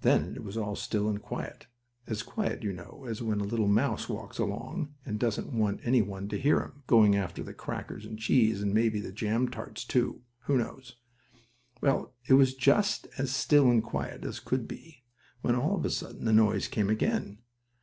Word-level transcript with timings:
Then 0.00 0.36
it 0.36 0.42
was 0.42 0.56
all 0.56 0.74
still, 0.74 1.06
and 1.06 1.20
quiet; 1.20 1.66
as 2.06 2.22
quiet, 2.22 2.62
you 2.62 2.72
know, 2.72 3.04
as 3.06 3.20
when 3.20 3.42
a 3.42 3.44
little 3.44 3.68
mouse 3.68 4.08
walks 4.08 4.38
along, 4.38 4.94
and 5.04 5.20
doesn't 5.20 5.52
want 5.52 5.80
any 5.84 6.00
one 6.00 6.28
to 6.30 6.40
hear 6.40 6.60
him, 6.60 6.82
going 6.86 7.14
after 7.14 7.42
the 7.42 7.52
crackers 7.52 8.06
and 8.06 8.18
cheese, 8.18 8.62
and 8.62 8.72
maybe 8.72 9.00
the 9.00 9.12
jam 9.12 9.50
tarts, 9.50 9.84
too; 9.84 10.22
who 10.44 10.56
knows? 10.56 10.96
Well, 11.82 12.14
it 12.26 12.32
was 12.32 12.54
just 12.54 13.06
as 13.18 13.32
still 13.36 13.70
and 13.70 13.84
quiet 13.84 14.24
as 14.24 14.38
it 14.38 14.46
could 14.46 14.66
be, 14.66 15.04
when 15.42 15.54
all 15.54 15.76
of 15.76 15.84
a 15.84 15.90
sudden 15.90 16.24
the 16.24 16.32
noise 16.32 16.66
came 16.66 16.88
again. 16.88 17.40